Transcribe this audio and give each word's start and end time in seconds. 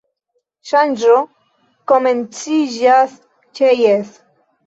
Ŝanĝo 0.69 1.17
komenciĝas 1.91 3.13
ĉe 3.59 3.71
Jes! 3.83 4.11